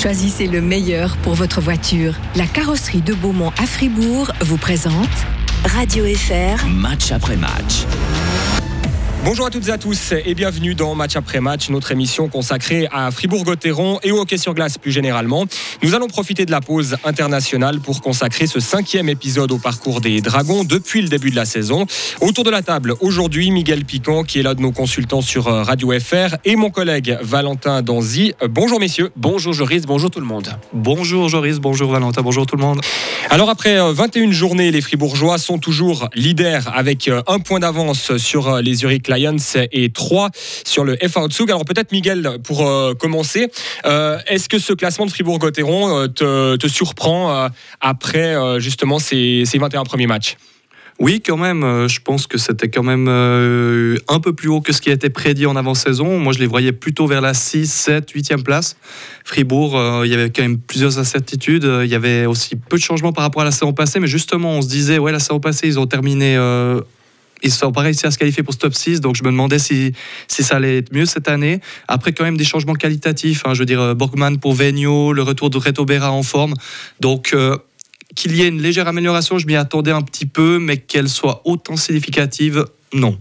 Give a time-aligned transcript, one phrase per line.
[0.00, 2.14] Choisissez le meilleur pour votre voiture.
[2.34, 5.10] La carrosserie de Beaumont à Fribourg vous présente
[5.66, 6.66] Radio FR.
[6.68, 7.84] Match après match.
[9.22, 12.88] Bonjour à toutes et à tous et bienvenue dans Match après match, notre émission consacrée
[12.90, 15.44] à Fribourg-Gotteron et au hockey sur glace plus généralement.
[15.82, 20.22] Nous allons profiter de la pause internationale pour consacrer ce cinquième épisode au parcours des
[20.22, 21.84] Dragons depuis le début de la saison.
[22.22, 25.64] Autour de la table, aujourd'hui, Miguel Piquant qui est là de nos consultants sur euh,
[25.64, 28.32] Radio FR et mon collègue Valentin Danzy.
[28.48, 29.10] Bonjour messieurs.
[29.16, 30.48] Bonjour Joris, bonjour tout le monde.
[30.72, 32.80] Bonjour Joris, bonjour Valentin, bonjour tout le monde.
[33.28, 38.16] Alors après 21 euh, journées, les Fribourgeois sont toujours leaders avec euh, un point d'avance
[38.16, 39.36] sur les Zurich Lions
[39.72, 40.30] et 3
[40.64, 41.50] sur le FA Zug.
[41.50, 43.48] Alors peut-être Miguel, pour euh, commencer,
[43.84, 47.48] euh, est-ce que ce classement de Fribourg-Gotteron euh, te, surprend
[47.80, 50.36] après justement ces, 21 premiers matchs?
[51.00, 51.88] Oui, quand même.
[51.88, 55.10] Je pense que c'était quand même un peu plus haut que ce qui a été
[55.10, 56.18] prédit en avant-saison.
[56.18, 58.76] Moi, je les voyais plutôt vers la 6, 7, 8e place.
[59.24, 61.68] Fribourg, il y avait quand même plusieurs incertitudes.
[61.82, 63.98] Il y avait aussi peu de changements par rapport à la saison passée.
[63.98, 66.36] Mais justement, on se disait, ouais, la saison passée, ils ont terminé
[67.42, 69.58] ils sont pas réussi à se qualifier pour ce top 6, donc je me demandais
[69.58, 69.92] si,
[70.28, 71.60] si ça allait être mieux cette année.
[71.88, 73.42] Après, quand même des changements qualitatifs.
[73.44, 76.54] Hein, je veux dire, euh, Borgman pour Venio, le retour de Reto Berra en forme.
[77.00, 77.56] Donc, euh,
[78.14, 81.42] qu'il y ait une légère amélioration, je m'y attendais un petit peu, mais qu'elle soit
[81.44, 83.18] autant significative, non.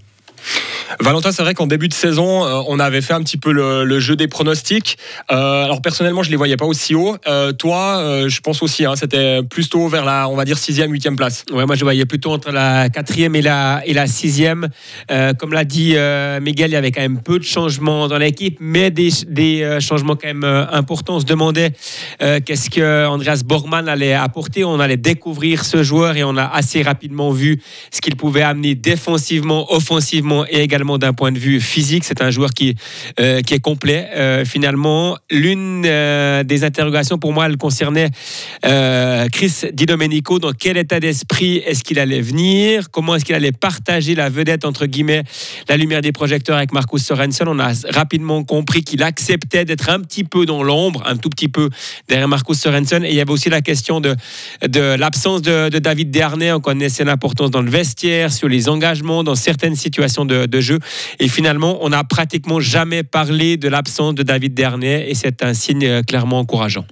[1.00, 4.00] Valentin, c'est vrai qu'en début de saison, euh, on avait fait un petit peu le,
[4.00, 4.98] jeu des pronostics.
[5.32, 7.18] Euh, alors personnellement, je les voyais pas aussi haut.
[7.28, 11.16] Euh, toi, je pense aussi, hein, c'était plutôt vers la, on va dire sixième, huitième
[11.16, 11.46] place.
[11.52, 14.70] Ouais, moi je voyais plutôt entre la quatrième et la et la sixième.
[15.38, 15.96] comme l'a dit
[16.42, 20.16] Miguel, il y avait quand même peu de changements dans l'équipe, mais des, des changements
[20.16, 21.16] quand même importants.
[21.16, 21.72] On se demandait
[22.20, 24.64] qu'est-ce que Andreas Borgman allait apporter.
[24.64, 28.76] On allait découvrir ce joueur et on a assez rapidement vu ce qu'il pouvait amener
[28.76, 32.04] défensivement, offensivement et également d'un point de vue physique.
[32.06, 32.76] C'est un joueur qui,
[33.20, 34.10] euh, qui est complet.
[34.16, 38.10] Euh, finalement, l'une euh, des interrogations pour moi, elle concernait
[39.32, 40.40] Chris Di Domenico.
[40.40, 42.92] Dans quel état d'esprit est-ce qu'il allait venir?
[42.92, 45.24] Comment est-ce qu'il allait partager la vedette, entre guillemets,
[45.68, 47.48] la lumière des projecteurs avec Marcus Sorensen?
[47.48, 51.48] On a rapidement compris qu'il acceptait d'être un petit peu dans l'ombre, un tout petit
[51.48, 51.70] peu
[52.08, 53.04] derrière Marcus Sorensen.
[53.04, 54.16] Et il y avait aussi la question de,
[54.68, 56.52] de l'absence de, David Dernay.
[56.52, 60.69] On connaissait l'importance dans le vestiaire, sur les engagements, dans certaines situations de, de jeu
[61.20, 65.54] et finalement, on n'a pratiquement jamais parlé de l'absence de David Dernay et c'est un
[65.54, 66.86] signe euh, clairement encourageant.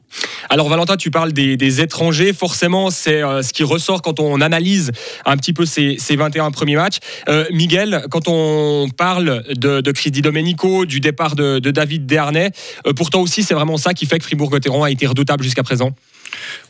[0.49, 2.33] Alors Valentin, tu parles des, étrangers.
[2.33, 4.91] Forcément, c'est euh, ce qui ressort quand on analyse
[5.25, 6.97] un petit peu ces, 21 premiers matchs.
[7.29, 12.51] Euh, Miguel, quand on parle de, de Chris Domenico, du départ de, David Dernay,
[12.95, 15.91] pour toi aussi, c'est vraiment ça qui fait que Fribourg-Gotteron a été redoutable jusqu'à présent?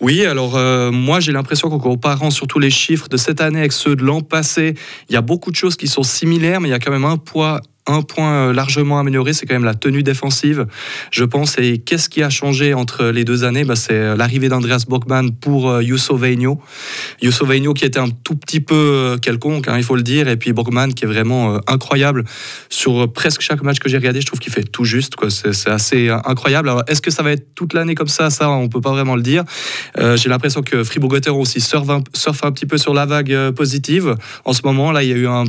[0.01, 0.57] Oui, alors
[0.91, 4.21] moi j'ai l'impression qu'en comparant surtout les chiffres de cette année avec ceux de l'an
[4.21, 4.75] passé,
[5.09, 7.05] il y a beaucoup de choses qui sont similaires, mais il y a quand même
[7.05, 10.67] un poids un point euh, largement amélioré, c'est quand même la tenue défensive,
[11.11, 11.57] je pense.
[11.57, 13.63] Et qu'est-ce qui a changé entre les deux années?
[13.63, 16.61] Bah, C'est euh, l'arrivée d'Andreas Bockman pour euh, Yusso Veigno.
[17.73, 20.89] Qui était un tout petit peu quelconque, hein, il faut le dire, et puis Bockman
[20.89, 22.23] qui est vraiment incroyable.
[22.69, 25.15] Sur presque chaque match que j'ai regardé, je trouve qu'il fait tout juste.
[25.29, 26.69] C'est assez incroyable.
[26.69, 28.29] Alors, est-ce que ça va être toute l'année comme ça?
[28.29, 29.43] Ça, on peut pas vraiment le dire.
[29.97, 34.15] j'ai l'impression que Fribourg-Gotteron aussi surfe un, surfe un petit peu sur la vague positive.
[34.45, 35.45] En ce moment, là, il y a eu un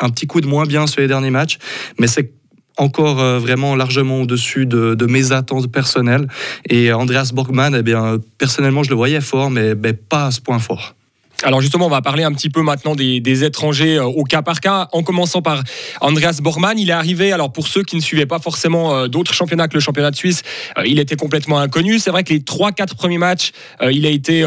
[0.00, 1.58] un petit coup de moins bien sur les derniers matchs,
[1.98, 2.32] mais c'est
[2.76, 6.28] encore euh, vraiment largement au-dessus de, mes attentes personnelles.
[6.68, 10.58] Et Andreas Borgman, eh bien, personnellement, je le voyais fort, mais, pas à ce point
[10.58, 10.94] fort.
[11.42, 14.60] Alors justement, on va parler un petit peu maintenant des, étrangers euh, au cas par
[14.60, 15.62] cas, en commençant par
[16.00, 16.78] Andreas Bormann.
[16.78, 19.74] Il est arrivé, alors pour ceux qui ne suivaient pas forcément euh, d'autres championnats que
[19.74, 20.42] le championnat de Suisse,
[20.78, 21.98] euh, il était complètement inconnu.
[21.98, 23.52] C'est vrai que les 3-4 premiers matchs,
[23.82, 24.44] il a été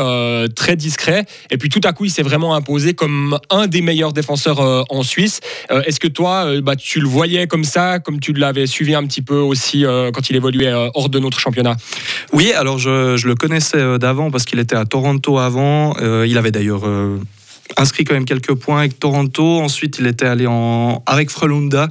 [0.55, 1.25] très discret.
[1.51, 5.03] Et puis tout à coup, il s'est vraiment imposé comme un des meilleurs défenseurs en
[5.03, 5.39] Suisse.
[5.69, 9.21] Est-ce que toi, bah, tu le voyais comme ça, comme tu l'avais suivi un petit
[9.21, 9.83] peu aussi
[10.13, 11.75] quand il évoluait hors de notre championnat?
[12.33, 15.95] Oui, alors je, je le connaissais d'avant parce qu'il était à Toronto avant.
[15.99, 16.78] il avait d'ailleurs
[17.77, 19.59] inscrit quand même quelques points avec Toronto.
[19.59, 21.89] Ensuite, il était allé en, avec Frelunda.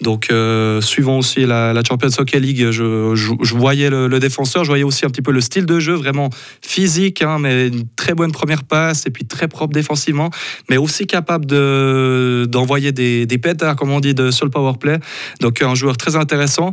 [0.00, 5.06] Donc, euh, suivant aussi la, Champions Hockey League, je, voyais le, défenseur, je voyais aussi
[5.06, 6.30] un petit peu le style de jeu, vraiment
[6.60, 10.30] physique, hein, mais une très bonne première passe et puis très propre défensivement,
[10.68, 14.74] mais aussi capable de, d'envoyer des, des pétards, comme on dit, de, sur le power
[14.78, 14.98] play.
[15.40, 16.72] Donc, un joueur très intéressant.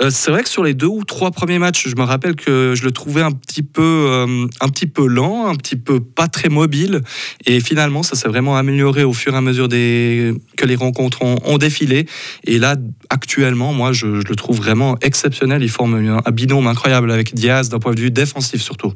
[0.00, 2.74] Euh, c'est vrai que sur les deux ou trois premiers matchs, je me rappelle que
[2.74, 6.28] je le trouvais un petit peu, euh, un petit peu lent, un petit peu pas
[6.28, 7.02] très mobile.
[7.44, 11.22] Et finalement, ça s'est vraiment amélioré au fur et à mesure des, que les rencontres
[11.22, 12.06] ont, ont défilé.
[12.44, 12.76] Et là,
[13.10, 15.62] actuellement, moi, je, le trouve vraiment exceptionnel.
[15.62, 15.94] Il forme
[16.24, 18.92] un, binôme incroyable avec Diaz d'un point de vue défensif surtout.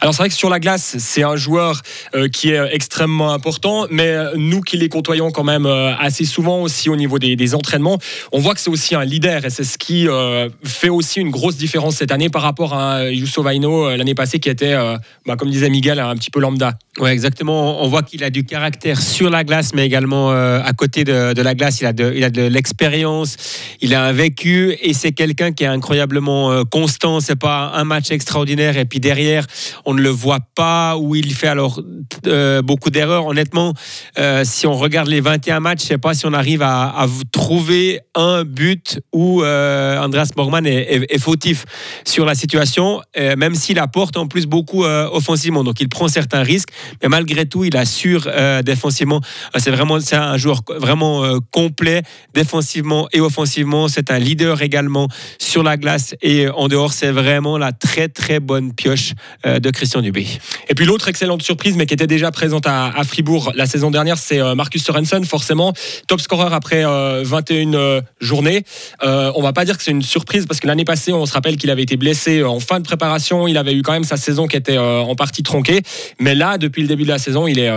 [0.00, 1.82] Alors c'est vrai que sur la glace, c'est un joueur
[2.14, 6.24] euh, qui est extrêmement important, mais euh, nous qui les côtoyons quand même euh, assez
[6.24, 7.98] souvent aussi au niveau des, entraînements,
[8.30, 10.06] on voit que c'est aussi un leader et c'est ce qui
[10.64, 14.48] fait aussi une grosse différence cette année par rapport à Youssou Vaino l'année passée qui
[14.48, 14.76] était,
[15.26, 16.78] bah, comme disait Miguel, un petit peu lambda.
[17.00, 17.82] Oui, exactement.
[17.82, 21.54] On voit qu'il a du caractère sur la glace, mais également à côté de, la
[21.54, 21.80] glace.
[21.80, 23.07] Il a de, il a de l'expérience,
[23.80, 27.20] il a vécu et c'est quelqu'un qui est incroyablement constant.
[27.20, 29.46] C'est pas un match extraordinaire et puis derrière,
[29.84, 31.80] on ne le voit pas où il fait alors
[32.26, 33.26] euh, beaucoup d'erreurs.
[33.26, 33.74] Honnêtement,
[34.18, 38.00] euh, si on regarde les 21 matchs, je sais pas si on arrive à, trouver
[38.14, 41.64] un but où euh, Andreas Borgman est, fautif
[42.04, 45.64] sur la situation, même s'il apporte en plus beaucoup offensivement.
[45.64, 46.68] Donc il prend certains risques,
[47.02, 48.28] mais malgré tout, il assure
[48.64, 49.20] défensivement.
[49.56, 52.02] C'est vraiment c'est un joueur vraiment complet
[52.34, 53.86] défensivement et offensivement.
[53.88, 55.08] C'est un leader également
[55.38, 56.92] sur la glace et en dehors.
[56.92, 59.12] C'est vraiment la très très bonne pioche
[59.44, 60.26] de Christian Dubé.
[60.68, 64.18] Et puis l'autre excellente surprise, mais qui était déjà présente à, Fribourg la saison dernière,
[64.18, 65.72] c'est euh, Marcus Sorensen, forcément
[66.06, 68.64] top scorer après 21 euh, euh, journées.
[69.02, 71.56] on va pas dire que c'est une surprise parce que l'année passée, on se rappelle
[71.56, 73.48] qu'il avait été blessé en fin de préparation.
[73.48, 75.82] Il avait eu quand même sa saison qui était en partie tronquée,
[76.20, 77.70] mais là, depuis le début de la saison, il est,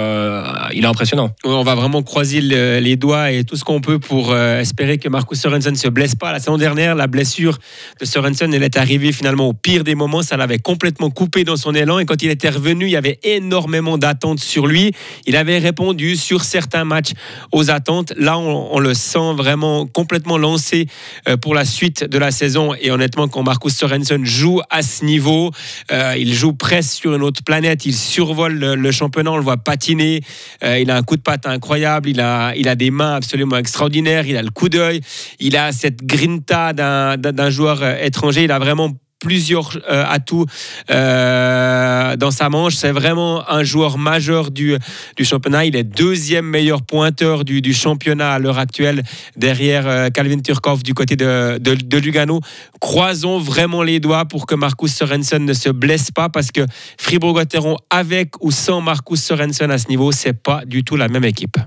[0.74, 1.32] il est impressionnant.
[1.44, 5.40] On va vraiment croiser les doigts et tout ce qu'on peut pour espérer que Marcus
[5.40, 6.32] Sorensen ne se blesse pas.
[6.32, 7.58] La saison dernière, la blessure
[8.00, 10.24] de Sorensen, elle est arrivée finalement au pire des moments.
[10.24, 13.20] Ça l'avait complètement coupé dans son élan et quand il était revenu, il y avait
[13.24, 14.94] énormément d'attentes sur lui.
[15.26, 17.12] Il avait répondu sur certains matchs
[17.52, 18.14] aux attentes.
[18.18, 20.88] Là, on, le sent vraiment complètement lancé
[21.28, 22.74] euh, pour la suite de la saison.
[22.80, 25.52] Et honnêtement, quand Marcus Sorensen joue à ce niveau,
[25.92, 27.86] euh, il joue presque sur une autre planète.
[27.86, 30.22] Il survole le, championnat, on le voit patiner.
[30.64, 32.10] Euh, il a un coup de patte incroyable.
[32.10, 34.26] Il a, il a des mains absolument extraordinaires.
[34.26, 35.01] Il a le coup d'œil.
[35.40, 38.44] Il a cette grinta d'un joueur étranger.
[38.44, 38.92] Il a vraiment
[39.22, 40.48] plusieurs euh, atouts
[40.90, 42.76] euh, dans sa manche.
[42.76, 44.76] C'est vraiment un joueur majeur du,
[45.16, 45.66] du championnat.
[45.66, 49.04] Il est deuxième meilleur pointeur du, du championnat à l'heure actuelle,
[49.38, 52.42] derrière euh, Calvin Turkov du côté de, de, Lugano.
[52.80, 56.66] Croisons vraiment les doigts pour que Marcus Sorensen ne se blesse pas, parce que
[56.98, 61.26] Fribourg-Gotteron, avec ou sans Marcus Sorensen à ce niveau, c'est pas du tout la même
[61.26, 61.58] équipe.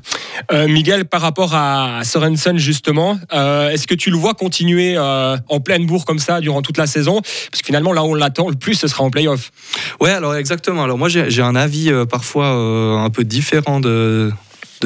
[0.67, 6.05] Miguel, par rapport à Sorensen, justement, est-ce que tu le vois continuer en pleine bourre
[6.05, 7.21] comme ça durant toute la saison?
[7.51, 9.51] Parce que finalement, là où on l'attend le plus, ce sera en playoff.
[10.01, 10.85] Ouais, alors exactement.
[10.85, 14.31] Alors moi, j'ai un avis euh, parfois euh, un peu différent de,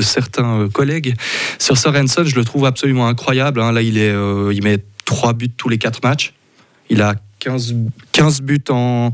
[0.01, 1.15] certains euh, collègues.
[1.59, 3.61] Sur Sorensen, je le trouve absolument incroyable.
[3.61, 3.73] Hein.
[3.73, 4.15] Là, il, est,
[4.53, 6.35] il met 3 buts tous les 4 matchs.
[6.91, 7.75] Il a 15,
[8.13, 9.13] 15 buts en,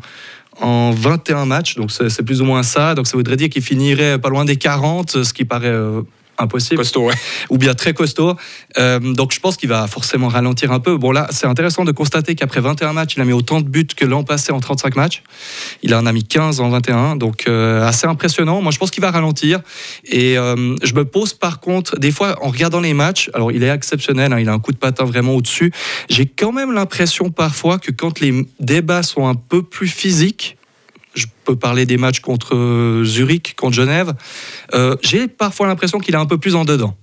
[0.61, 2.95] en 21 matchs, donc c'est plus ou moins ça.
[2.95, 5.75] Donc ça voudrait dire qu'il finirait pas loin des 40, ce qui paraît
[6.39, 6.79] impossible.
[6.79, 7.15] Costaud, ouais.
[7.51, 8.37] Ou bien très costaud.
[8.79, 10.97] Euh, donc je pense qu'il va forcément ralentir un peu.
[10.97, 13.87] Bon là, c'est intéressant de constater qu'après 21 matchs, il a mis autant de buts
[13.87, 15.23] que l'an passé en 35 matchs.
[15.83, 18.61] Il en a mis 15 en 21, donc euh, assez impressionnant.
[18.61, 19.61] Moi, je pense qu'il va ralentir.
[20.05, 23.63] Et euh, je me pose par contre, des fois, en regardant les matchs, alors il
[23.63, 25.73] est exceptionnel, hein, il a un coup de patin vraiment au-dessus.
[26.09, 30.57] J'ai quand même l'impression parfois que quand les débats sont un peu plus physiques,
[31.15, 34.13] je peux parler des matchs contre euh, Zurich, contre Genève.
[34.75, 36.97] Euh, j'ai parfois l'impression qu'il est un peu plus en dedans.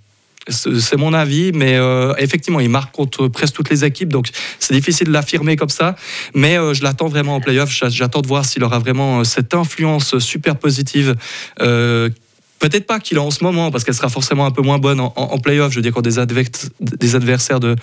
[0.48, 4.28] C'est mon avis, mais euh, effectivement, il marque contre presque toutes les équipes, donc
[4.60, 5.96] c'est difficile de l'affirmer comme ça.
[6.34, 7.70] Mais je l'attends vraiment en playoff.
[7.72, 11.16] J'attends de voir s'il aura vraiment cette influence super positive
[12.62, 15.00] Peut-être pas qu'il a en ce moment, parce qu'elle sera forcément un peu moins bonne
[15.00, 15.72] en, en playoff.
[15.72, 16.20] Je veux dire, quand des,
[16.80, 17.76] des adversaires de,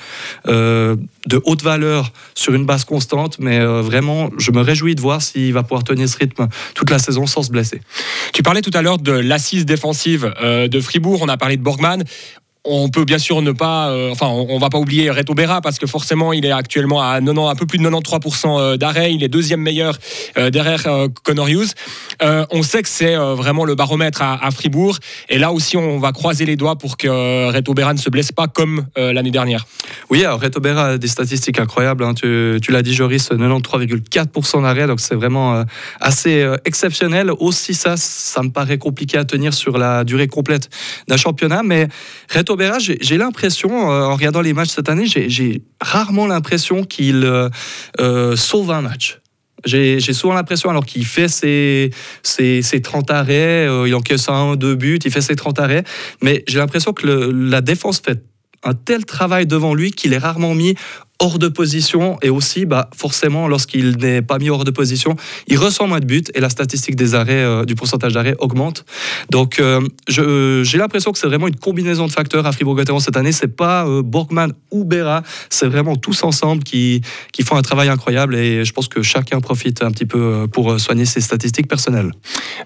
[0.47, 0.95] euh,
[1.27, 3.39] de haute valeur sur une base constante.
[3.41, 6.91] Mais euh, vraiment, je me réjouis de voir s'il va pouvoir tenir ce rythme toute
[6.91, 7.81] la saison sans se blesser.
[8.33, 11.21] Tu parlais tout à l'heure de l'assise défensive euh, de Fribourg.
[11.23, 12.05] On a parlé de Borgman
[12.65, 15.79] on peut bien sûr ne pas, euh, enfin, on, va pas oublier Reto Berra parce
[15.79, 19.15] que forcément, il est actuellement à 90, un peu plus de 93% euh, d'arrêt.
[19.15, 19.97] Il est deuxième meilleur
[20.37, 20.85] euh, derrière
[21.25, 21.73] Connor Hughes.
[22.21, 24.99] on sait que c'est vraiment le baromètre à, Fribourg.
[25.29, 28.33] Et là aussi, on va croiser les doigts pour que Reto Berra ne se blesse
[28.33, 29.67] pas comme l'année dernière.
[30.11, 32.05] Oui, alors Reto Berra a des statistiques incroyables.
[32.05, 32.15] Hein.
[32.15, 34.87] Tu, l'as dit, Joris, 93,4% d'arrêt.
[34.87, 35.65] Donc c'est vraiment
[36.01, 37.31] assez exceptionnel.
[37.39, 40.69] Aussi, ça, ça me paraît compliqué à tenir sur la durée complète
[41.07, 41.63] d'un championnat.
[41.63, 41.89] Mais
[42.33, 42.48] Reto
[42.79, 47.49] j'ai l'impression, euh, en regardant les matchs cette année, j'ai rarement l'impression qu'il euh,
[48.01, 49.21] euh, sauve un match.
[49.65, 51.91] J'ai souvent l'impression, alors qu'il fait ses,
[52.23, 55.83] ses, 30 arrêts, il encaisse un, deux buts, il fait ses 30 arrêts,
[56.23, 58.23] mais j'ai l'impression que la défense fait
[58.63, 60.77] un tel travail devant lui qu'il est rarement mis
[61.21, 65.17] hors de position et aussi bah, forcément lorsqu'il n'est pas mis hors de position,
[65.49, 68.85] il reçoit moins de buts et la statistique des arrêts, euh, du pourcentage d'arrêt augmente.
[69.31, 73.33] Donc euh, j'ai l'impression que c'est vraiment une combinaison de facteurs à Fribourg-Gotteron cette année.
[73.33, 77.89] C'est pas euh, Borgman ou Béra, c'est vraiment tous ensemble qui, qui font un travail
[77.89, 82.13] incroyable et je pense que chacun profite un petit peu pour soigner ses statistiques personnelles.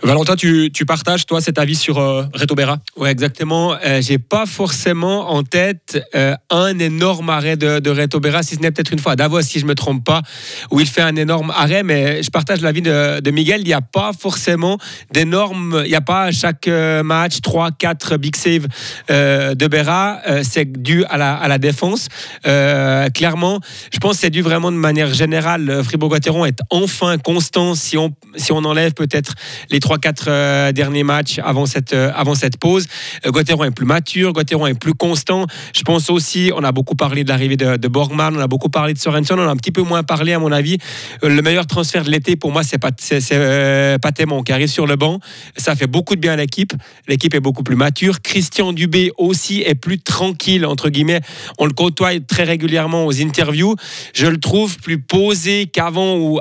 [0.02, 1.96] Valentin, tu, tu partages toi cet avis sur
[2.34, 3.76] Reto Béra Oui, exactement.
[4.00, 6.02] j'ai pas forcément en tête
[6.50, 9.58] un énorme arrêt de, de Reto Si ce n'est peut-être une fois à Davos, si
[9.58, 10.22] je ne me trompe pas,
[10.70, 11.82] où il fait un énorme arrêt.
[11.82, 13.60] Mais je partage l'avis de, de Miguel.
[13.60, 14.78] Il n'y a pas forcément
[15.12, 15.82] d'énormes.
[15.84, 18.66] Il n'y a pas à chaque euh, match 3, 4 big save
[19.10, 20.20] euh, de Berra.
[20.28, 22.08] Euh, c'est dû à la, défense.
[22.42, 23.60] clairement,
[23.92, 25.82] je pense que c'est dû vraiment de manière générale.
[25.84, 29.34] Fribourg-Gotteron est enfin constant si on, si on enlève peut-être
[29.70, 32.86] les 3-4 derniers matchs avant cette, avant cette pause.
[33.26, 35.46] Gotteron est plus mature, Gotteron est plus constant.
[35.74, 38.68] Je pense aussi, on a beaucoup parlé de l'arrivée de, de Borgman on a beaucoup
[38.68, 40.78] parlé de Sorensen, on a un petit peu moins parlé à mon avis.
[41.22, 42.90] Euh, le meilleur transfert de l'été pour moi, c'est pas
[43.32, 43.98] euh,
[44.44, 45.20] qui arrive sur le banc.
[45.56, 46.72] Ça fait beaucoup de bien à l'équipe.
[47.08, 48.20] L'équipe est beaucoup plus mature.
[48.22, 51.20] Christian Dubé aussi est plus tranquille entre guillemets.
[51.58, 53.76] On le côtoie très régulièrement aux interviews.
[54.14, 56.40] Je le trouve plus posé qu'avant ou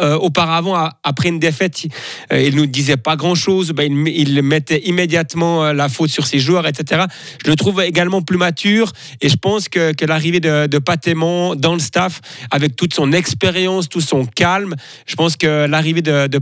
[0.00, 1.86] euh, auparavant après une défaite.
[2.32, 3.72] il nous disait pas grand chose.
[3.72, 7.02] Ben, il, mettait immédiatement la faute sur ses joueurs, etc.
[7.44, 10.78] Je le trouve également plus mature et je pense que, l'arrivée de, de
[11.22, 14.74] dans le staff, avec toute son expérience, tout son calme.
[15.06, 16.40] Je pense que l'arrivée de, de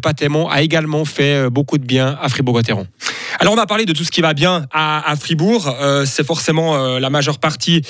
[0.50, 2.86] a également fait euh, beaucoup de bien à Fribourg-Gotteron.
[3.38, 5.68] Alors on va parler de tout ce qui va bien à, Fribourg.
[5.80, 7.82] Euh, c'est forcément euh, la majeure partie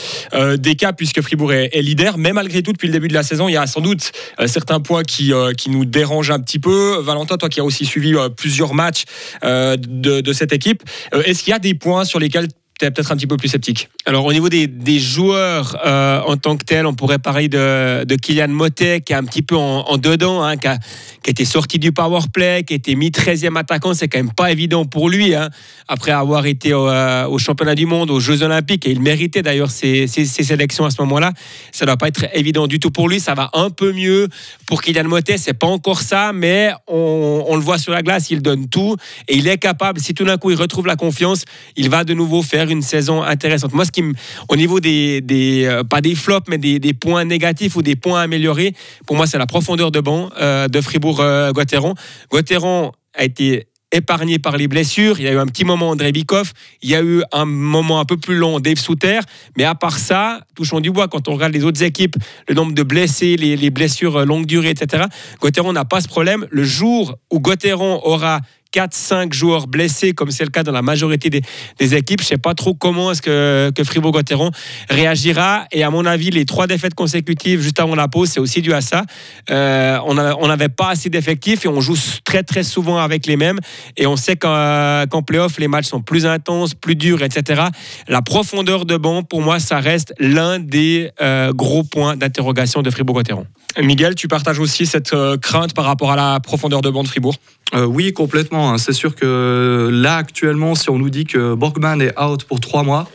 [0.58, 2.18] des cas puisque Fribourg est, leader.
[2.18, 4.12] Mais malgré tout, depuis le début de la saison, il y a sans doute
[4.46, 7.00] certains points qui, qui nous dérangent un petit peu.
[7.00, 9.04] Valentin, toi qui as aussi suivi plusieurs matchs
[9.42, 9.76] de,
[10.20, 10.82] de, cette équipe,
[11.24, 12.48] est-ce qu'il y a des points sur lesquels
[12.88, 13.90] peut-être un petit peu plus sceptique.
[14.06, 18.48] Alors au niveau des, joueurs euh, en tant que tel, on pourrait parler de, Kylian
[18.48, 20.78] Motet qui est un petit peu en, dedans, hein, qui, a,
[21.22, 23.92] qui, été sorti du power play, qui a été mis 13e attaquant.
[23.92, 25.50] C'est quand même pas évident pour lui, hein,
[25.88, 29.70] après avoir été au, euh, championnat du monde, aux Jeux olympiques, et il méritait d'ailleurs
[29.70, 31.32] ses, ses, sélections à ce moment-là.
[31.72, 33.20] Ça ne doit pas être évident du tout pour lui.
[33.20, 34.28] Ça va un peu mieux
[34.66, 35.36] pour Kylian Motet.
[35.36, 38.96] C'est pas encore ça, mais on, on le voit sur la glace, il donne tout
[39.28, 40.00] et il est capable.
[40.00, 41.44] Si tout d'un coup il retrouve la confiance,
[41.76, 43.72] il va de nouveau faire une saison intéressante.
[43.72, 44.02] Moi, ce qui
[44.48, 47.96] au niveau des, des euh, pas des flops, mais des, des, points négatifs ou des
[47.96, 48.74] points améliorés,
[49.06, 51.94] pour moi, c'est la profondeur de banc euh, de Fribourg-Gotteron.
[52.30, 55.18] Gotteron a été épargné par les blessures.
[55.18, 56.52] Il y a eu un petit moment André Bikoff.
[56.82, 59.20] Il y a eu un moment un peu plus long Dave Souter.
[59.56, 62.16] Mais à part ça, touchons du bois, quand on regarde les autres équipes,
[62.48, 65.04] le nombre de blessés, les, les blessures longue durée, etc.,
[65.40, 66.46] Gotteron n'a pas ce problème.
[66.50, 68.40] Le jour où Gotteron aura
[68.74, 72.20] 4-5 joueurs blessés, comme c'est le cas dans la majorité des, équipes.
[72.20, 74.50] Je ne sais pas trop comment est-ce que, que Fribourg-Gotteron
[74.88, 75.64] réagira.
[75.72, 78.72] Et à mon avis, les trois défaites consécutives juste avant la pause, c'est aussi dû
[78.72, 79.04] à ça.
[79.50, 80.14] Euh, on
[80.46, 83.58] n'avait pas assez d'effectifs et on joue très très souvent avec les mêmes.
[83.96, 87.62] Et on sait qu'en playoff, les matchs sont plus intenses, plus durs, etc.
[88.08, 92.90] La profondeur de banc, pour moi, ça reste l'un des euh, gros points d'interrogation de
[92.90, 93.46] Fribourg-Gotteron.
[93.78, 97.08] Miguel, tu partages aussi cette euh, crainte par rapport à la profondeur de banc de
[97.08, 97.36] Fribourg?
[97.74, 98.72] Euh, oui, complètement.
[98.72, 98.78] Hein.
[98.78, 102.82] C'est sûr que là, actuellement, si on nous dit que Borgman est out pour trois
[102.82, 103.08] mois,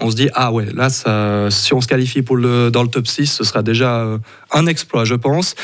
[0.00, 0.88] on se dit, ah ouais, là,
[1.50, 4.18] si on se qualifie dans le top 6, ce sera déjà euh,
[4.50, 5.54] un exploit, je pense.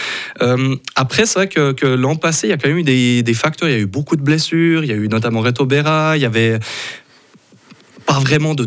[0.40, 3.68] Euh, après, c'est vrai que, l'an passé, il y a quand même eu des, facteurs.
[3.68, 4.84] Il y a eu beaucoup de blessures.
[4.84, 6.16] Il y a eu notamment Reto Berra.
[6.16, 6.58] Il y avait
[8.06, 8.66] pas vraiment de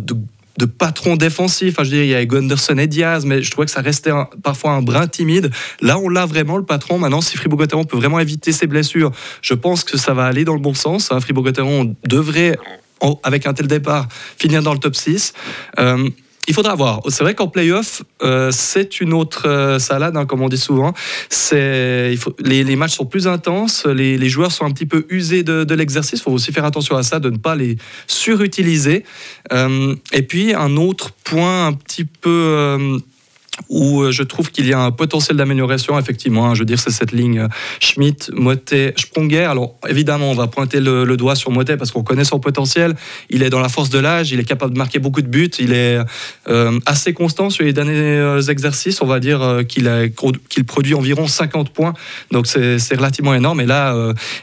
[0.77, 1.73] patron défensif.
[1.73, 4.11] Enfin, je dis, il y a Gunderson et Diaz, mais je trouvais que ça restait
[4.41, 5.51] parfois un brin timide.
[5.81, 6.99] Là, on l'a vraiment, le patron.
[6.99, 10.53] Maintenant, si Fribourg-Gotteron peut vraiment éviter ses blessures, je pense que ça va aller dans
[10.53, 11.11] le bon sens.
[11.11, 11.19] Hein.
[11.19, 12.57] Fribourg-Gotteron devrait
[13.23, 14.07] avec un tel départ,
[14.37, 15.33] finir dans le top 6
[16.47, 17.01] il faudra voir.
[17.07, 20.93] C'est vrai qu'en playoff, euh, c'est une autre euh, salade, hein, comme on dit souvent.
[21.51, 26.19] Les, matchs sont plus intenses, les, joueurs sont un petit peu usés de, de l'exercice.
[26.19, 29.03] Il faut aussi faire attention à ça, de ne pas les surutiliser.
[29.51, 32.97] Euh, et puis, un autre point un petit peu euh,
[33.69, 36.47] où euh, je trouve qu'il y a un potentiel d'amélioration, effectivement.
[36.47, 37.47] Hein, je veux dire, c'est cette ligne euh,
[37.79, 39.43] Schmidt, Motet, Sprunger.
[39.43, 42.95] Alors, évidemment, on va pointer le, doigt sur Motet parce qu'on connaît son potentiel.
[43.29, 45.51] Il est dans la force de l'âge, il est capable de marquer beaucoup de buts,
[45.59, 45.99] il est
[46.49, 49.01] euh, assez constant sur les derniers exercices.
[49.01, 51.93] On va dire qu'il produit environ 50 points,
[52.31, 53.61] donc c'est relativement énorme.
[53.61, 53.95] Et là,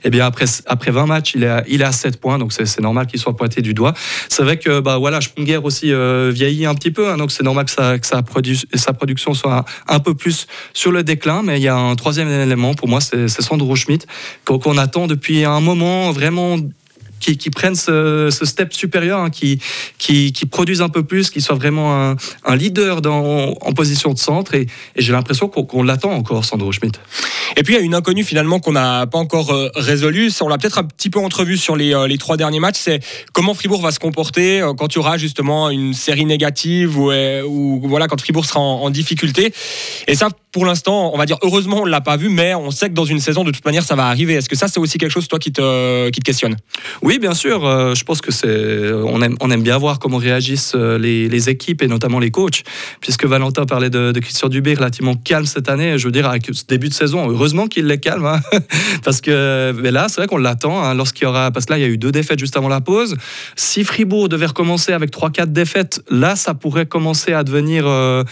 [0.04, 2.52] eh bien, après, après 20 matchs, il est à, il est à 7 points, donc
[2.52, 3.94] c'est normal qu'il soit pointé du doigt.
[4.28, 5.92] C'est vrai que bah, voilà, Sprunger aussi
[6.30, 8.66] vieillit un petit peu, hein, donc c'est normal que ça, produise,
[9.00, 11.42] production soit un peu plus sur le déclin.
[11.42, 14.06] Mais il y a un troisième élément, pour moi, c'est Sandro Schmidt,
[14.44, 16.58] qu'on attend depuis un moment vraiment
[17.20, 19.60] qui, prennent ce, step supérieur, hein, qui,
[19.98, 24.54] qui, produisent un peu plus, qui soient vraiment un, leader en position de centre.
[24.54, 26.98] Et, j'ai l'impression qu'on l'attend encore, Sandro Schmidt.
[27.56, 30.30] Et puis il y a une inconnue finalement qu'on n'a pas encore euh, résolue.
[30.40, 32.78] On l'a peut-être un petit peu entrevu sur les, euh, les trois derniers matchs.
[32.78, 33.00] C'est
[33.32, 37.80] comment Fribourg va se comporter euh, quand il y aura justement une série négative ou,
[37.84, 39.52] voilà quand Fribourg sera en, difficulté.
[40.08, 42.88] Et ça, pour l'instant, on va dire heureusement on l'a pas vu, mais on sait
[42.88, 44.34] que dans une saison de toute manière ça va arriver.
[44.34, 46.56] Est-ce que ça c'est aussi quelque chose toi qui te qui te questionne?
[47.18, 47.64] Bien sûr.
[47.66, 51.48] Euh, je pense que c'est on aime on aime bien voir comment réagissent euh, les,
[51.48, 52.62] équipes et notamment les coachs.
[53.00, 56.46] Puisque Valentin parlait de, de Christian Dubé relativement calme cette année, je veux dire avec
[56.52, 58.40] ce début de saison, heureusement qu'il est calme, hein.
[59.04, 61.82] parce que là c'est vrai qu'on l'attend hein, lorsqu'il y aura parce que là il
[61.82, 63.16] y a eu deux défaites juste avant la pause.
[63.56, 68.24] Si Fribourg devait recommencer avec 3-4 défaites, là ça pourrait commencer à devenir euh,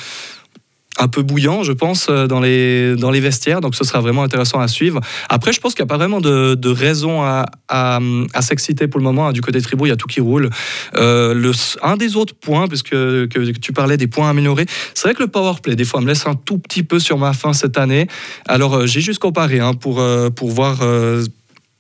[0.98, 3.60] un peu bouillant, je pense, euh, dans les, dans les vestiaires.
[3.60, 5.00] Donc ce sera vraiment intéressant à suivre.
[5.28, 8.00] Après, je pense qu'il n'y a pas vraiment de, de raison à, à,
[8.42, 9.32] s'exciter pour le moment.
[9.32, 10.50] Du côté Tribou, il y a tout qui roule.
[10.96, 11.52] Euh,
[11.82, 15.28] un des autres points, puisque que, tu parlais des points améliorés, c'est vrai que le
[15.28, 18.06] power play, des fois, me laisse un tout petit peu sur ma fin cette année.
[18.46, 20.02] Alors, euh, j'ai juste comparé hein, pour,
[20.34, 20.78] pour voir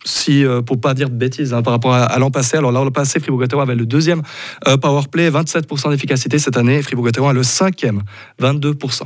[0.04, 2.56] si, euh, pour pas dire de bêtises, hein, par rapport à, l'an passé.
[2.56, 4.22] Alors l'an passé, Fribourg-Gotteron avait le deuxième
[4.66, 6.82] euh, power play, 27% d'efficacité cette année.
[6.82, 8.02] Fribourg-Gotteron a le cinquième,
[8.40, 9.02] 22%.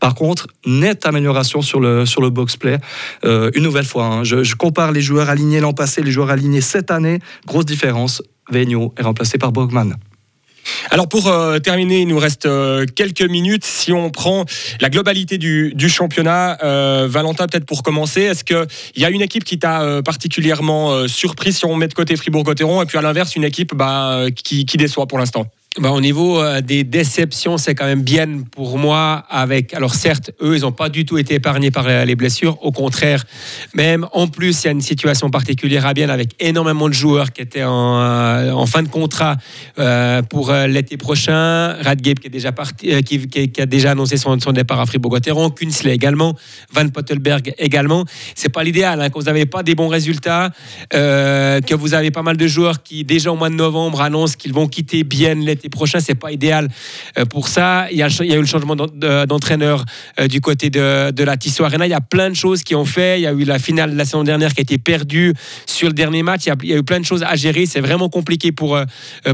[0.00, 2.78] Par contre, nette amélioration sur le, sur le box-play.
[3.24, 6.60] Euh, une nouvelle fois, hein, je, compare les joueurs alignés l'an passé, les joueurs alignés
[6.60, 7.18] cette année.
[7.46, 9.94] Grosse différence, Vigno est remplacé par Bogman.
[10.90, 13.64] Alors pour euh, terminer, il nous reste euh, quelques minutes.
[13.64, 14.44] Si on prend
[14.80, 18.66] la globalité du, championnat, euh, Valentin, peut-être pour commencer, est-ce qu'il
[18.96, 22.86] y a une équipe qui t'a particulièrement surpris si on met de côté Fribourg-Gotteron et
[22.86, 25.46] puis à l'inverse une équipe bah, qui déçoit pour l'instant?
[25.80, 29.24] Bah, au niveau euh, des déceptions, c'est quand même bien pour moi.
[29.28, 32.64] Avec, alors certes, eux, ils n'ont pas du tout été épargnés par les blessures.
[32.64, 33.24] Au contraire,
[33.74, 37.32] même en plus, il y a une situation particulière à bien avec énormément de joueurs
[37.32, 39.36] qui étaient en, euh, fin de contrat
[39.80, 41.74] euh, pour l'été prochain.
[41.82, 46.36] Radgate qui est déjà parti, qui, a déjà annoncé son, départ à Fribourg-Gotteron, Kunsley également,
[46.72, 48.04] Van Pottelberg également.
[48.36, 50.50] C'est pas l'idéal hein, quand vous n'avez pas des bons résultats,
[50.90, 54.52] que vous avez pas mal de joueurs qui déjà au mois de novembre annoncent qu'ils
[54.52, 56.68] vont quitter bien l'été prochain, c'est pas idéal
[57.18, 57.86] euh, pour ça.
[57.90, 59.84] Il y a, eu le changement d'entraîneur
[60.20, 61.86] euh, du côté de, de, la Tissot Arena.
[61.86, 63.20] Il y a plein de choses qui ont fait.
[63.20, 65.34] Il y a eu la finale de la saison dernière qui a été perdue
[65.66, 66.42] sur le dernier match.
[66.46, 67.66] Il y a, eu plein de choses à gérer.
[67.66, 68.84] C'est vraiment compliqué pour, euh,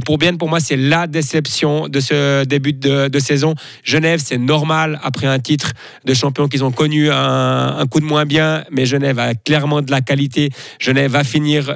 [0.04, 0.36] pour Bien.
[0.36, 3.54] Pour moi, c'est la déception de ce début de, saison.
[3.84, 5.72] Genève, c'est normal après un titre
[6.04, 9.90] de champion qu'ils ont connu un, coup de moins bien, mais Genève a clairement de
[9.90, 10.50] la qualité.
[10.78, 11.66] Genève va finir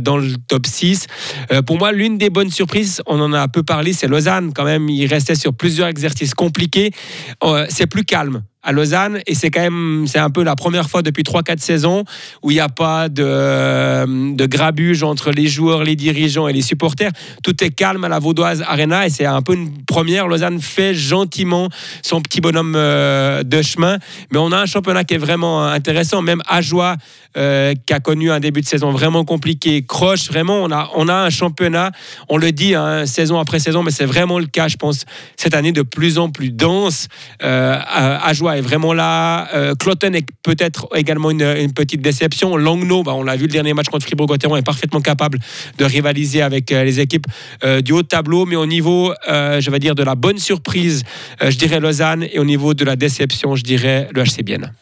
[0.00, 1.06] dans le top 6.
[1.66, 4.64] pour moi, l'une des bonnes surprises, on en a un peu parlé c'est Lausanne quand
[4.64, 4.88] même.
[4.88, 6.92] Il restait sur plusieurs exercices compliqués.
[7.42, 10.88] Euh, c'est plus calme à Lausanne et c'est quand même c'est un peu la première
[10.88, 12.04] fois depuis 3-4 saisons
[12.42, 16.62] où il n'y a pas de, de grabuge entre les joueurs, les dirigeants et les
[16.62, 17.10] supporters.
[17.42, 20.28] Tout est calme à la Vaudoise Arena et c'est un peu une première.
[20.28, 21.68] Lausanne fait gentiment
[22.02, 23.98] son petit bonhomme euh, de chemin,
[24.30, 26.22] mais on a un championnat qui est vraiment intéressant.
[26.22, 26.96] Même Ajoie
[27.36, 31.08] euh, qui a connu un début de saison vraiment compliqué, Croche, vraiment on a on
[31.08, 31.90] a un championnat.
[32.28, 35.04] On le dit hein, saison après saison, mais c'est vraiment le cas, je pense,
[35.36, 37.08] cette année de plus en plus dense.
[37.42, 37.78] Euh,
[38.56, 39.48] est vraiment là.
[39.54, 42.56] Euh, Cloten est peut-être également une, petite déception.
[42.56, 45.38] Langno, bah, on l'a vu le dernier match contre Fribourg-Gotteron, est parfaitement capable
[45.78, 47.26] de rivaliser avec euh, les équipes
[47.64, 48.46] euh, du haut de tableau.
[48.46, 51.02] Mais au niveau, je vais dire, de la bonne surprise,
[51.40, 52.26] je dirais Lausanne.
[52.32, 54.72] Et au niveau de la déception, je dirais le HC Bienne.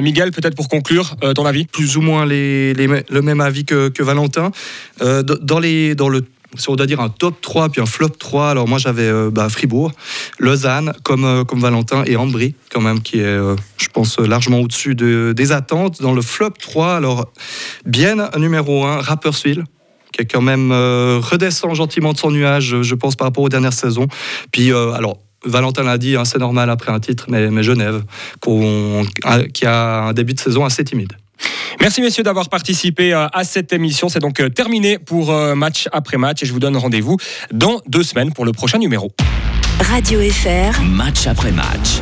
[0.00, 1.66] Miguel, peut-être pour conclure, ton avis?
[1.66, 4.50] Plus ou moins les, le même avis que, que Valentin.
[5.00, 6.24] dans, les, dans le
[6.58, 9.30] si on doit dire un top 3 puis un flop 3, alors moi j'avais euh,
[9.30, 9.92] bah, Fribourg,
[10.38, 14.60] Lausanne comme, euh, comme Valentin et Ambry quand même qui est euh, je pense largement
[14.60, 16.00] au-dessus de, des attentes.
[16.02, 17.30] Dans le flop 3, alors
[17.84, 19.64] bien numéro 1, Rapperswil
[20.12, 23.74] qui est quand même redescend gentiment de son nuage, je pense, par rapport aux dernières
[23.74, 24.06] saisons.
[24.50, 28.02] Puis, alors, Valentin l'a dit, hein, c'est normal après un titre, mais, mais Genève,
[29.52, 31.12] qui a un début de saison assez timide.
[31.80, 34.08] Merci messieurs d'avoir participé euh, à cette émission.
[34.08, 37.16] C'est donc euh, terminé pour euh, match après match et je vous donne rendez-vous
[37.52, 39.12] dans deux semaines pour le prochain numéro.
[39.80, 40.82] Radio FR.
[40.82, 42.00] Match après match.